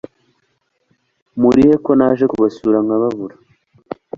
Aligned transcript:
Murihe 1.41 1.75
ko 1.85 1.91
naje 1.99 2.25
kubasura 2.31 2.77
nkababura 2.85 3.35